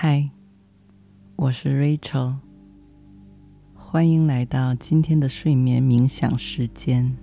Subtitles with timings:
[0.00, 0.30] 嗨，
[1.34, 2.34] 我是 Rachel，
[3.74, 7.16] 欢迎来到今天的睡眠冥想时间。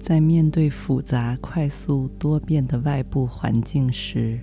[0.00, 4.40] 在面对复杂、快速、多变的外部环境时，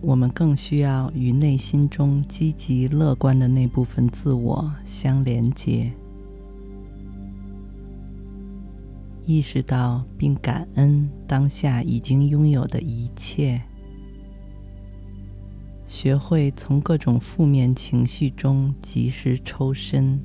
[0.00, 5.92] 我们更需要与内心中积极乐观的那部分自我相连接。
[9.28, 13.60] 意识到并感恩当下已经拥有的一切，
[15.86, 20.18] 学会从各种负面情绪中及时抽身，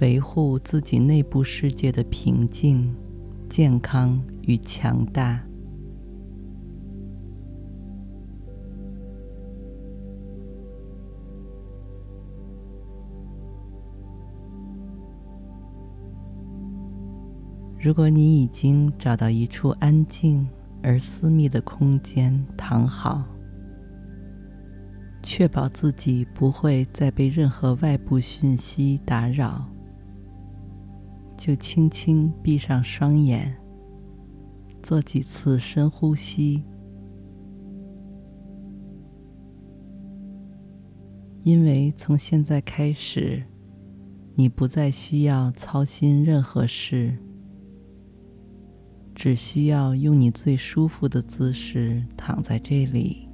[0.00, 2.92] 维护自己内部世界的平静、
[3.48, 5.47] 健康与强大。
[17.80, 20.44] 如果你已经找到一处安静
[20.82, 23.24] 而私密的空间躺好，
[25.22, 29.64] 确保自己不会再被任何外部讯息打扰，
[31.36, 33.56] 就轻轻闭上双眼，
[34.82, 36.64] 做几次深呼吸。
[41.44, 43.40] 因为从现在开始，
[44.34, 47.16] 你不再需要操心任何事。
[49.18, 53.28] 只需要用你最舒服的姿势躺在这里，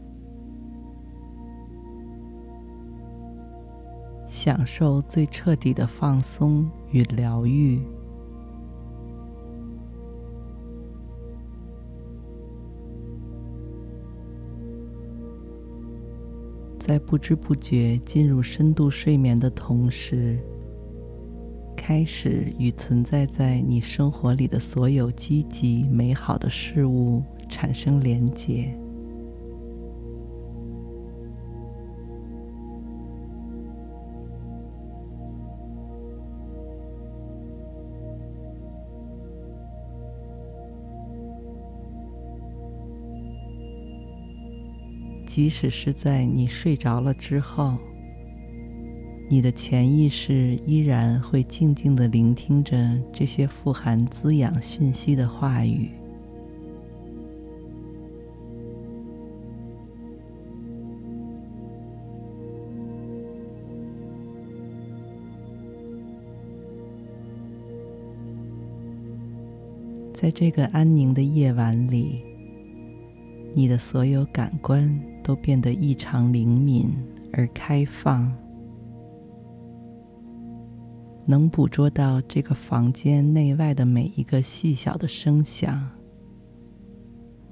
[4.26, 7.82] 享受最彻底的放松与疗愈。
[16.78, 20.38] 在不知不觉进入深度睡眠的同时，
[21.86, 28.74] 开始与存在在你生活里的所有积极美好的事物产生连结。
[45.26, 47.76] 即使是在你睡着了之后。
[49.26, 52.76] 你的潜意识依然会静静地聆听着
[53.12, 55.90] 这些富含滋养讯息的话语。
[70.12, 72.22] 在这个安宁的夜晚里，
[73.52, 76.88] 你的所有感官都变得异常灵敏
[77.32, 78.32] 而开放。
[81.26, 85.90] 能捕捉到这个房间内外的每一个细小的声响，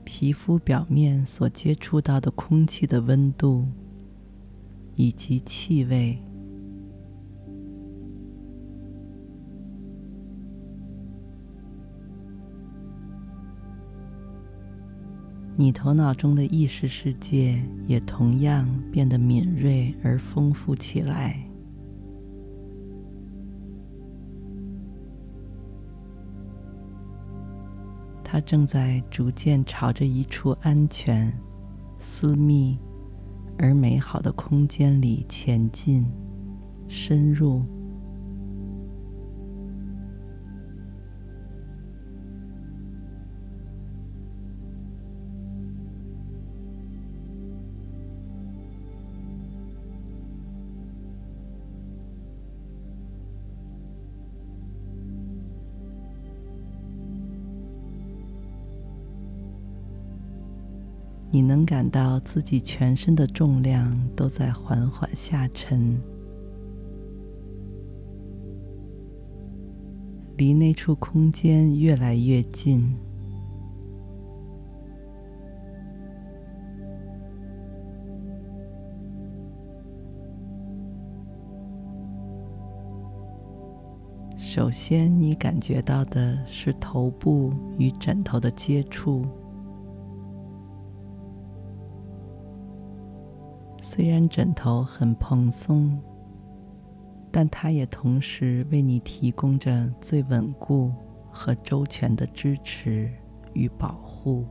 [0.04, 3.66] 皮肤表面所接触到的空气的温度，
[4.94, 6.18] 以及气味。
[15.56, 21.51] 你头脑中的意识世界也同样变得敏锐而丰富起来。
[28.32, 31.30] 它正在逐渐朝着一处安全、
[31.98, 32.78] 私密
[33.58, 36.10] 而美好的空间里前进、
[36.88, 37.62] 深入。
[61.62, 65.96] 能感到自己全身的重量都在缓缓下沉，
[70.36, 72.92] 离那处空间越来越近。
[84.36, 89.24] 首先，你感觉到的是头部与枕头的接触。
[93.94, 96.00] 虽然枕头很蓬松，
[97.30, 100.90] 但它也同时为你提供着最稳固
[101.30, 103.12] 和周全的支持
[103.52, 104.46] 与保护。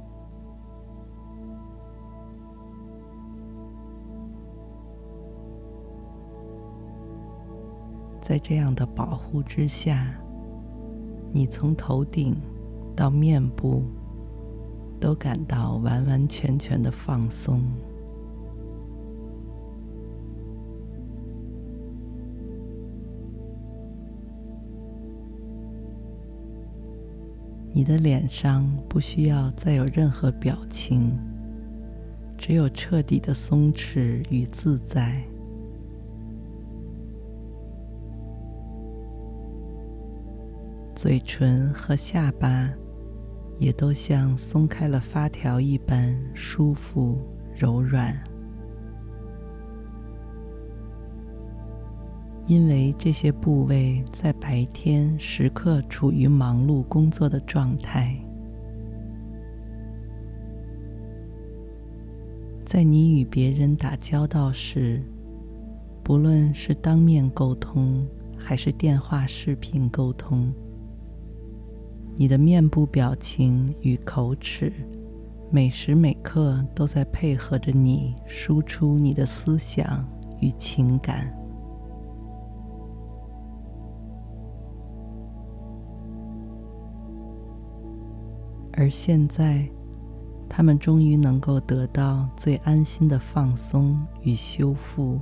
[8.22, 10.14] 在这样的保护之下，
[11.32, 12.40] 你从头顶
[12.96, 13.82] 到面部
[15.00, 17.64] 都感到完完全全的放松。
[27.81, 31.18] 你的脸上不需要再有任何表情，
[32.38, 35.19] 只有彻底的松弛与自在。
[40.95, 42.69] 嘴唇和下巴
[43.57, 47.18] 也都像松开了发条一般舒服
[47.56, 48.16] 柔软。
[52.51, 58.13] 因为这些部位在白天时刻处于忙碌工作的状态，
[62.65, 65.01] 在你与别人打交道时，
[66.03, 68.06] 不论是当面沟通
[68.38, 70.53] 还是电话视频沟通，
[72.18, 74.74] 你的面部表情与口齿，
[75.50, 80.06] 每时每刻都在配合着你输出你的思想
[80.42, 81.33] 与情感。
[88.81, 89.69] 而现在，
[90.50, 95.19] 他们终于能够得到最安心的放松与修复。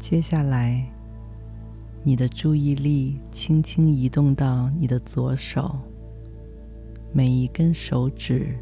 [0.00, 0.84] 接下来，
[2.02, 5.78] 你的注意力轻轻移动到你的左手。
[7.16, 8.58] 每一根手指、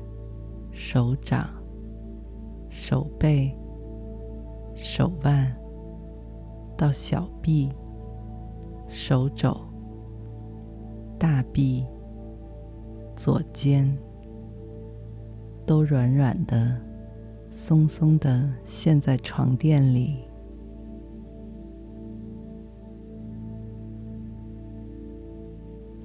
[0.72, 1.48] 手掌、
[2.68, 3.50] 手背、
[4.76, 5.56] 手腕，
[6.76, 7.70] 到小臂、
[8.88, 9.56] 手肘、
[11.18, 11.86] 大臂、
[13.16, 13.96] 左肩，
[15.64, 16.78] 都软软的、
[17.50, 20.18] 松松的陷在床垫里。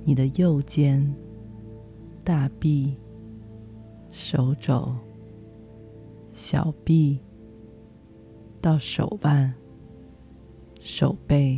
[0.05, 1.13] 你的右肩。
[2.27, 2.93] 大臂、
[4.11, 4.93] 手肘、
[6.33, 7.17] 小臂
[8.59, 9.53] 到手腕、
[10.81, 11.57] 手背、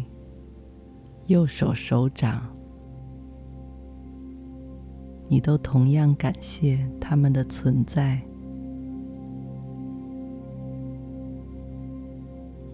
[1.26, 2.44] 右手手掌，
[5.28, 8.22] 你都同样感谢他们的存在，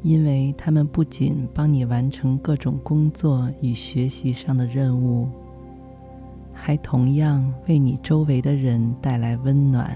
[0.01, 5.29] 因为他们不仅帮你完成各种工作与学习上的任务。
[6.67, 9.95] 还同样为你周围的人带来温暖。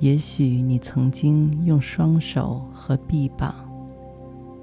[0.00, 3.54] 也许你曾经用双手和臂膀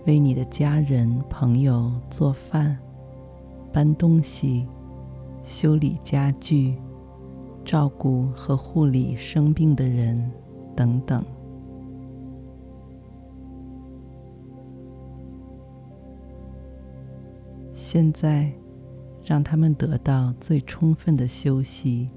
[0.06, 2.78] 为你的家人、朋友做饭、
[3.72, 4.68] 搬东西、
[5.46, 6.76] 修理家具、
[7.64, 10.30] 照顾和护理生病的人
[10.76, 11.39] 等等。
[17.92, 18.48] 现在，
[19.26, 22.08] 让他们得到最充分的休息，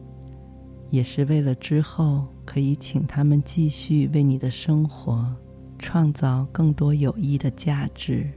[0.90, 5.34] 也是为了之后可以请他们继续为你的生活
[5.78, 8.30] 创造更多有益的价值。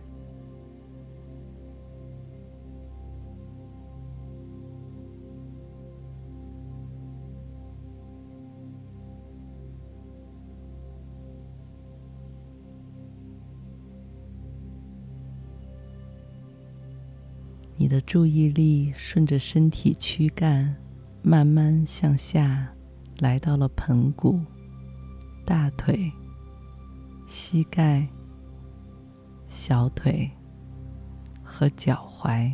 [17.96, 20.76] 的注意力顺着身体躯干，
[21.22, 22.68] 慢慢向下，
[23.20, 24.42] 来到了盆骨、
[25.46, 26.12] 大腿、
[27.26, 28.06] 膝盖、
[29.48, 30.30] 小腿
[31.42, 32.54] 和脚踝，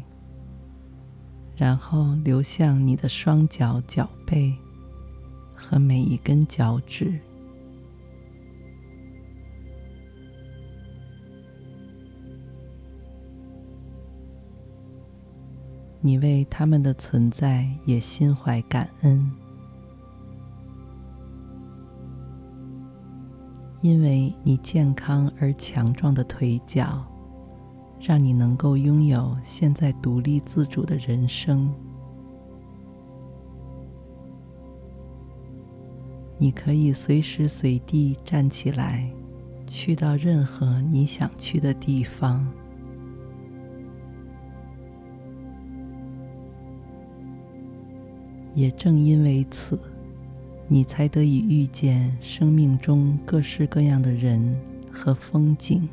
[1.56, 4.56] 然后流向你的双脚、脚背
[5.56, 7.20] 和每一根脚趾。
[16.04, 19.32] 你为他们的存在也心怀感恩，
[23.82, 27.06] 因为你健康而强壮的腿脚，
[28.00, 31.72] 让你能够拥有现在独立自主的人生。
[36.40, 39.08] 你可以随时随地站起来，
[39.68, 42.44] 去到任何你想去的地方。
[48.54, 49.80] 也正因为此，
[50.68, 54.60] 你才得以遇见生命中各式各样的人
[54.92, 55.88] 和风景，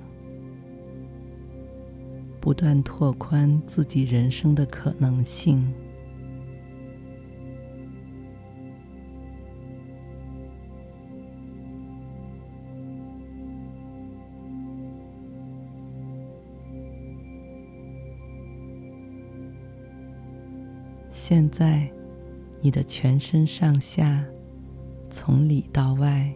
[2.41, 5.67] 不断拓宽自己人生的可能性。
[21.11, 21.91] 现在，
[22.61, 24.25] 你的全身上下，
[25.09, 26.33] 从里到外，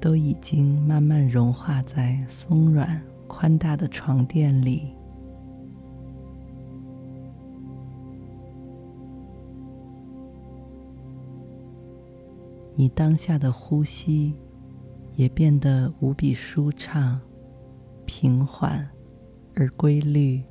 [0.00, 4.94] 都已经慢慢融化在松软宽大的床垫里。
[12.74, 14.34] 你当下的呼吸
[15.14, 17.20] 也变得无比舒畅、
[18.06, 18.88] 平缓
[19.54, 20.42] 而规律。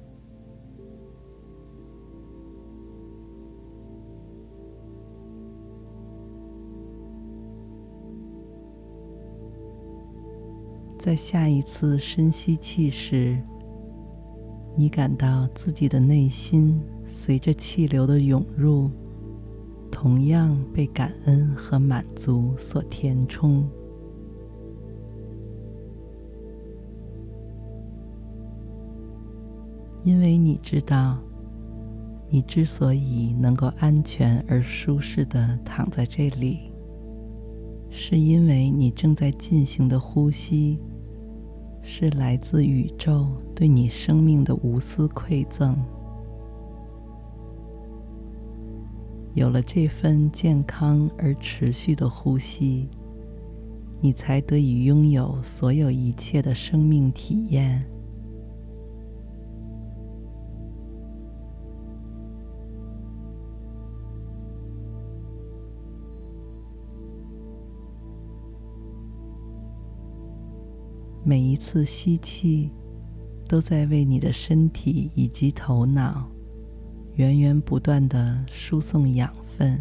[11.00, 13.42] 在下一次深吸气时，
[14.76, 18.92] 你感到自己的内心随着气流的涌入，
[19.90, 23.66] 同样被感恩和满足所填充。
[30.04, 31.18] 因为你知道，
[32.28, 36.69] 你之所以能够安全而舒适的躺在这里，
[37.90, 40.80] 是因为你正在进行的呼吸。
[41.82, 45.76] 是来自宇宙对你生命的无私馈赠。
[49.34, 52.90] 有了这份健康而持续的呼吸，
[54.02, 57.84] 你才得以拥有所有一切的生命体验。
[71.30, 72.72] 每一次吸气，
[73.48, 76.28] 都在为你的身体以及头脑
[77.18, 79.80] 源源不断的输送养分，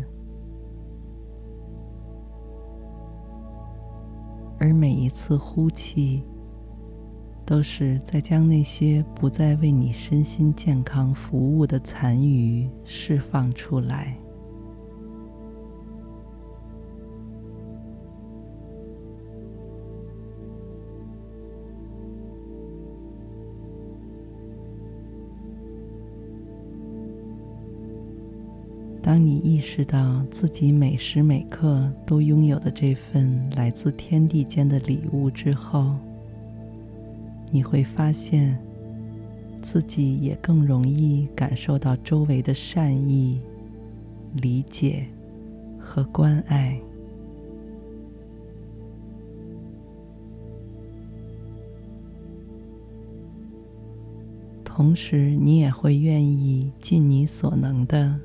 [4.58, 6.22] 而每一次呼气，
[7.46, 14.18] 都是在将那些不再为你身心健康服务的残余释放出来。
[29.08, 35.96] 当你意识到自己每时每刻都拥有的这份来自天地间的礼物之后，
[37.50, 38.62] 你会发现
[39.62, 43.40] 自己也更容易感受到周围的善意、
[44.34, 45.06] 理解
[45.80, 46.78] 和关爱。
[54.62, 58.20] 同时，你也会愿意尽你所能的。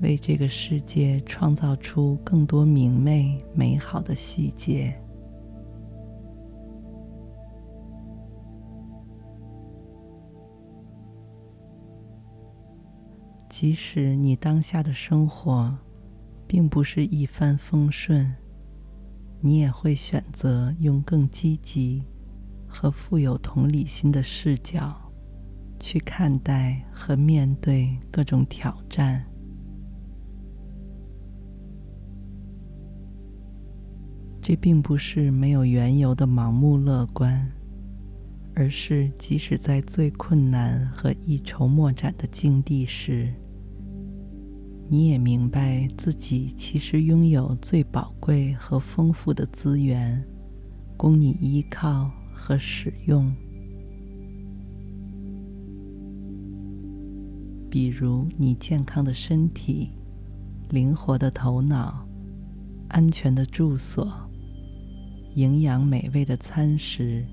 [0.00, 4.94] 为这个世界创造出更多明媚、美好的细节。
[13.48, 15.76] 即使你当下的生活
[16.46, 18.34] 并不是一帆风顺，
[19.40, 22.02] 你也会选择用更积极
[22.66, 24.96] 和富有同理心的视角
[25.78, 29.29] 去看待和面对各种挑战。
[34.50, 37.48] 这并不是没有缘由的盲目乐观，
[38.52, 43.32] 而是即使在最困难和一筹莫展的境地时，
[44.88, 50.20] 你也明白自己其实拥有最宝贵和丰富的资源，
[50.96, 53.32] 供你依靠和使用。
[57.70, 59.90] 比如你健康的身体、
[60.70, 62.04] 灵活的头脑、
[62.88, 64.12] 安全的住所。
[65.34, 67.24] 营养美味的餐食，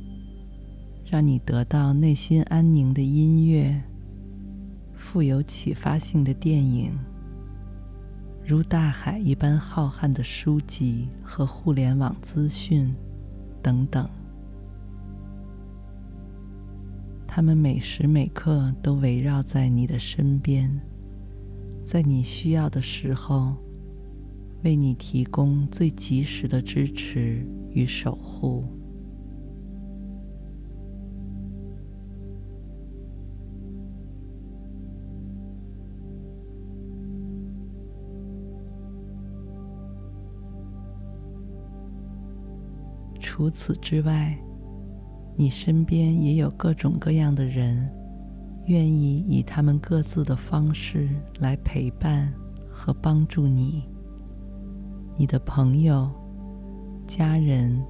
[1.10, 3.82] 让你得到内心安宁的音乐，
[4.94, 6.92] 富有启发性的电影，
[8.46, 12.94] 如大海一般浩瀚的书籍和互联网资讯
[13.64, 14.08] 等等，
[17.26, 20.70] 他们每时每刻都围绕在你的身边，
[21.84, 23.56] 在你需要的时候，
[24.64, 27.44] 为你提供最及时的支持。
[27.78, 28.64] 与守护。
[43.20, 44.36] 除此之外
[45.36, 47.88] 你身边也有各种各样的人
[48.66, 51.08] 愿意以他们各自的方式
[51.40, 52.34] 来陪伴
[52.68, 53.84] 和帮助你。
[55.16, 56.12] 你的朋友
[57.08, 57.82] 家人、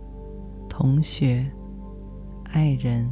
[0.70, 1.46] 同学、
[2.46, 3.10] 爱人。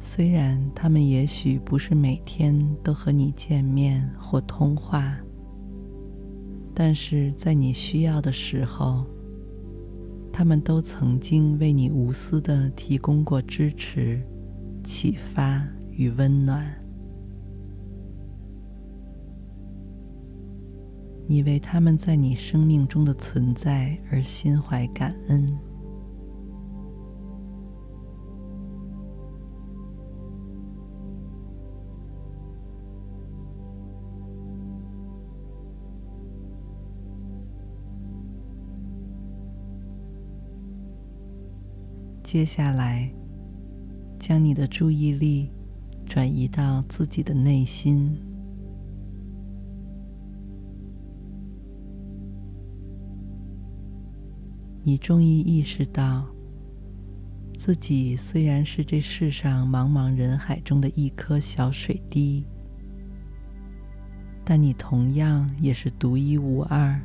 [0.00, 5.14] 虽然他们也许不是每天都和你见面或通话，
[6.74, 9.04] 但是在你需要的时候，
[10.32, 14.22] 他们都曾经为你无私地提供过支持、
[14.82, 16.83] 启发与温暖。
[21.26, 25.58] 你为他们在你生命中的存在而心怀感恩。
[42.22, 43.08] 接下来，
[44.18, 45.52] 将你的注意力
[46.04, 48.33] 转移到自己的内心。
[54.86, 56.26] 你终于意识到，
[57.56, 62.44] 自己虽然是这世上茫茫人海中的一颗小水滴，
[64.44, 67.00] 但你同样也是独一无二、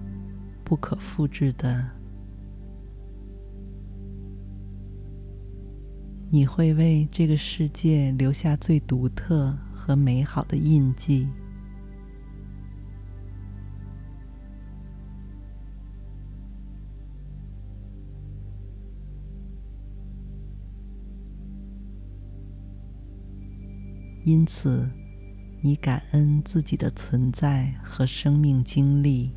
[0.65, 1.89] 不可复制的。
[6.29, 11.29] 你会为这个世界留下最独特和美好的印记。
[24.23, 24.89] 因此，
[25.61, 29.31] 你感恩自己的存在和生命经历。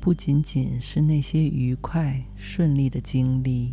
[0.00, 3.72] 不仅仅是那些愉快顺利的经历，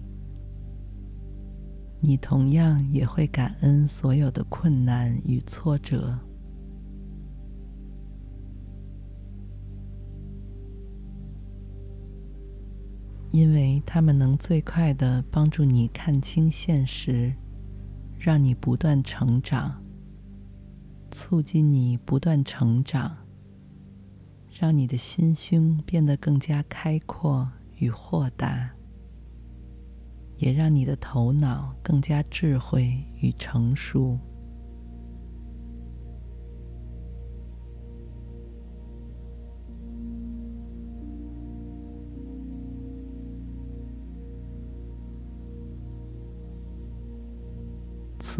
[1.99, 6.17] 你同样也会感恩所有的困难与挫折，
[13.31, 17.33] 因为他们能最快地帮助你看清现实，
[18.17, 19.83] 让你不断成长，
[21.11, 23.15] 促进你不断成长。
[24.51, 28.71] 让你的心胸变得更加开阔与豁达，
[30.37, 34.19] 也让你的头脑更加智慧与成熟。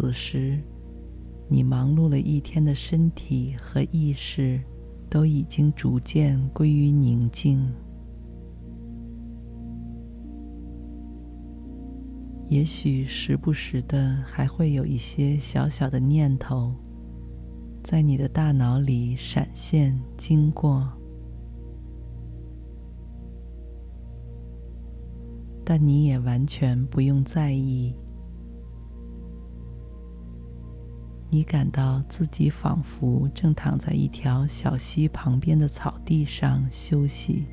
[0.00, 0.58] 此时，
[1.46, 4.58] 你忙碌了一天的身体和意识，
[5.10, 7.70] 都已经逐渐归于宁静，
[12.48, 16.74] 也许时不时的还会有一些小小的念头
[17.84, 20.90] 在你的大脑里闪现经过，
[25.62, 27.94] 但你也完全不用在意。
[31.32, 37.46] 你感到自己仿佛正躺在一条小溪旁边的草地上休息，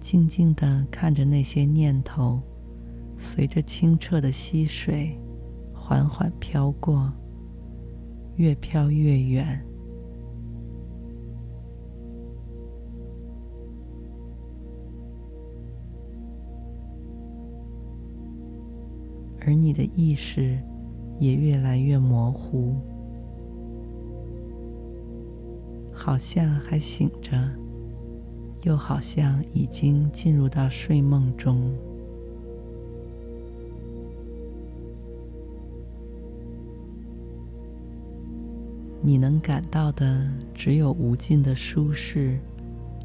[0.00, 2.42] 静静的看着那些念头
[3.16, 5.16] 随着清澈的溪水
[5.72, 7.12] 缓缓飘过，
[8.34, 9.67] 越飘越远。
[19.48, 20.58] 而你的意识
[21.18, 22.74] 也越来越模糊，
[25.90, 27.34] 好像还醒着，
[28.64, 31.74] 又好像已经进入到睡梦中。
[39.00, 42.38] 你能感到的只有无尽的舒适、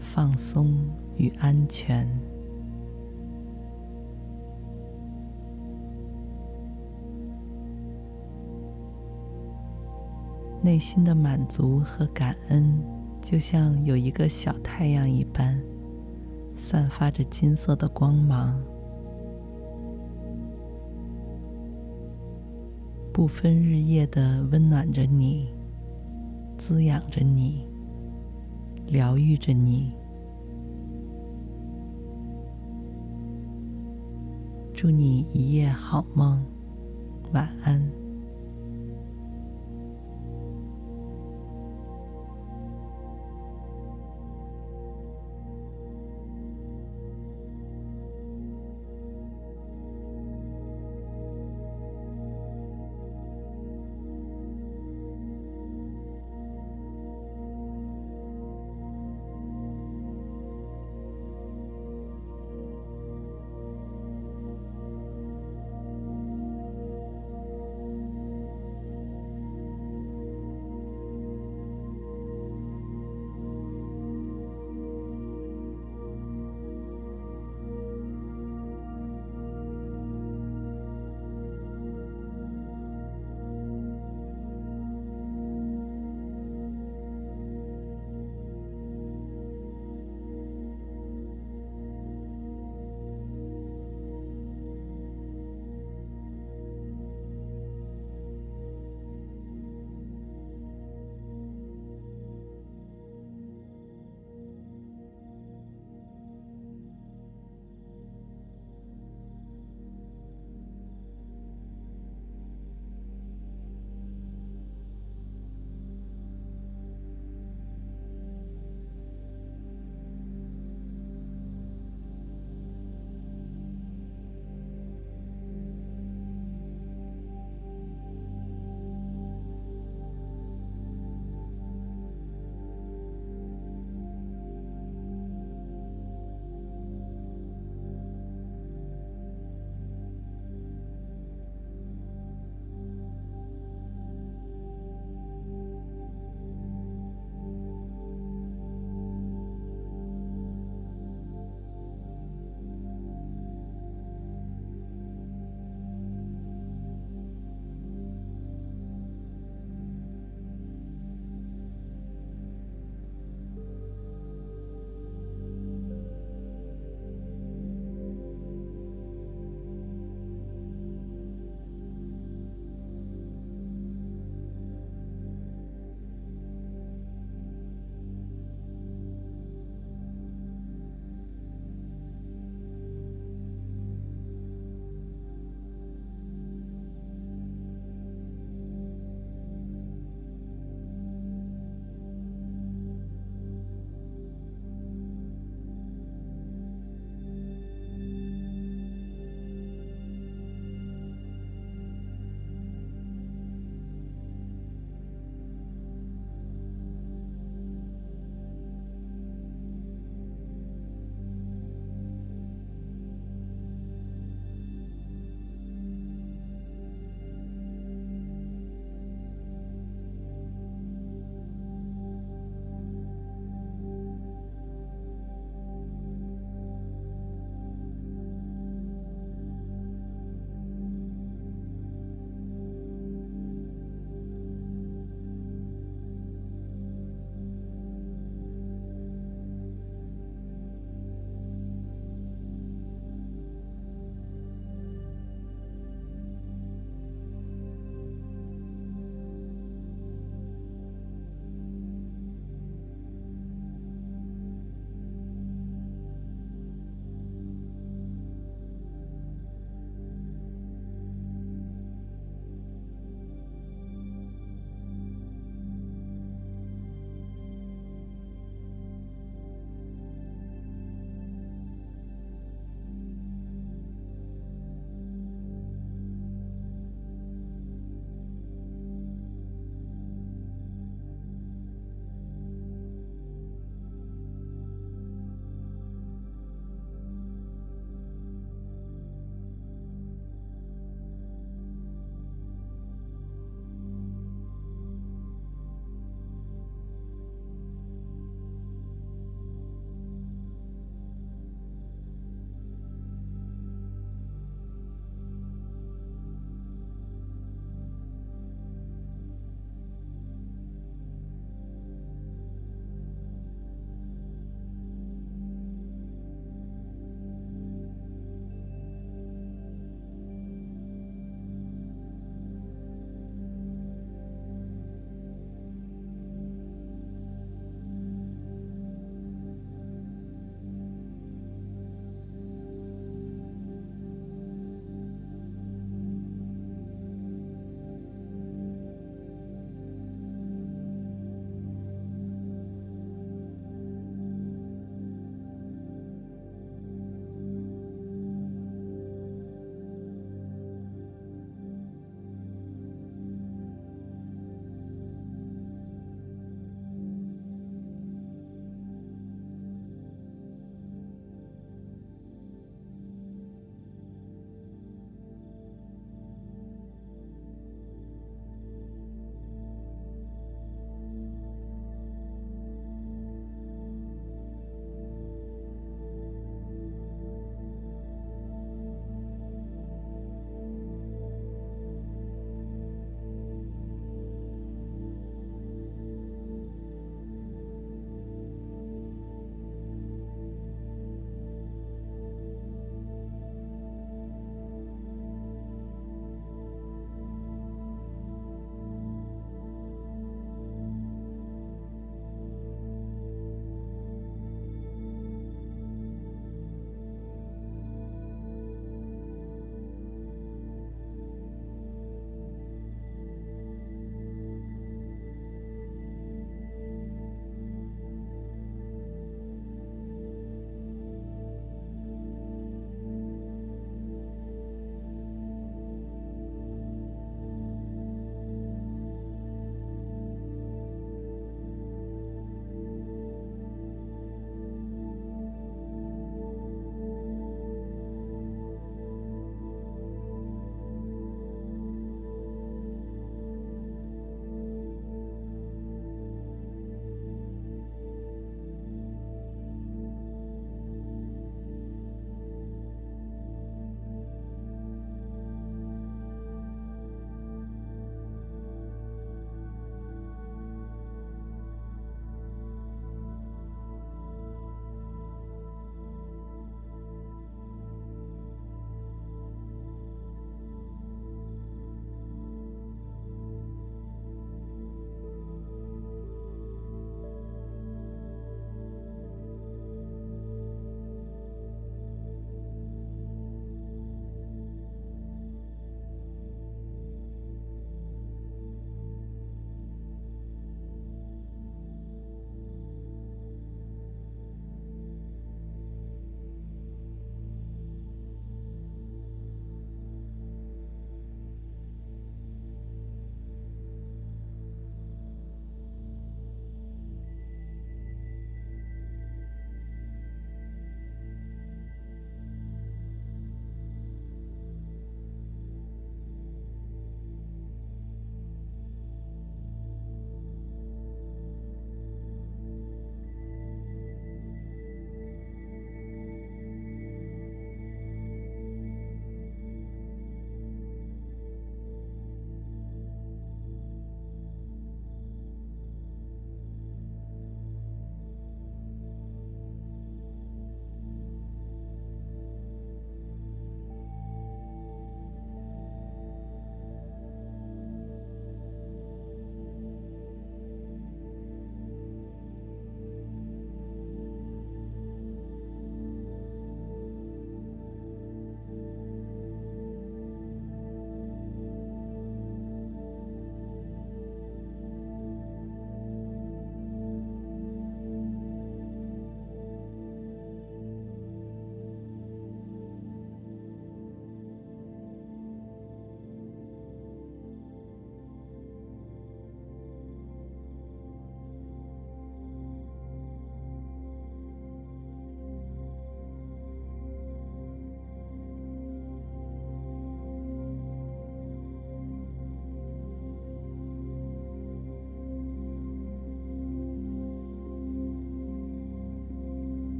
[0.00, 0.76] 放松
[1.16, 2.33] 与安全。
[10.64, 12.82] 内心的满足和感恩，
[13.20, 15.60] 就像有一个小太阳一般，
[16.56, 18.58] 散发着金色的光芒，
[23.12, 25.48] 不分日夜的温暖着你，
[26.56, 27.66] 滋养着你，
[28.86, 29.92] 疗愈着你。
[34.72, 36.42] 祝你一夜好梦，
[37.34, 37.93] 晚安。